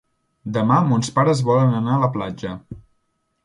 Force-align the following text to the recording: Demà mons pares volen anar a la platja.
Demà 0.55 0.77
mons 0.93 1.11
pares 1.19 1.45
volen 1.51 1.77
anar 1.83 1.95
a 1.99 2.03
la 2.07 2.13
platja. 2.19 2.59